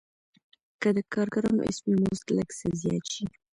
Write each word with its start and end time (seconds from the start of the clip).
که 0.81 0.89
د 0.95 0.97
کارګرانو 1.13 1.61
اسمي 1.69 1.95
مزد 2.03 2.27
لږ 2.37 2.49
څه 2.59 2.67
زیات 2.81 3.05
شي 3.13 3.25